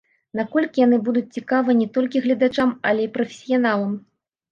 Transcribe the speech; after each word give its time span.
Наколькі 0.37 0.81
яны 0.83 0.97
будуць 1.09 1.29
цікавы 1.37 1.75
не 1.81 1.87
толькі 1.97 2.21
гледачам, 2.23 2.73
але 2.93 3.05
і 3.05 3.11
прафесіяналам? 3.19 3.93